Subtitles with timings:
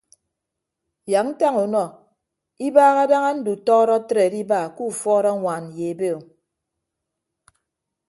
[1.11, 1.83] Yak ntañ unọ
[2.67, 6.19] ibaha daña ndutọọdọ atre adiba ke ufuọd añwaan ye ebe o.